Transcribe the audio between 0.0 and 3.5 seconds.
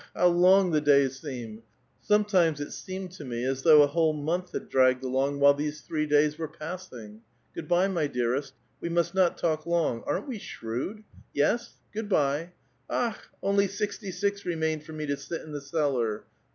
how long the days seem! SoiDi'tiines it hceiued to me